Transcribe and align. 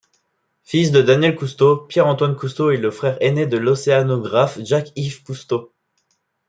Fils 0.63 0.89
de 0.89 0.99
Daniel 1.03 1.35
Cousteau, 1.35 1.77
Pierre-Antoine 1.77 2.35
Cousteau 2.35 2.71
est 2.71 2.77
le 2.77 2.89
frère 2.89 3.21
aîné 3.21 3.45
de 3.45 3.59
l'océanographe 3.59 4.57
Jacques-Yves 4.63 5.21
Cousteau. 5.21 5.75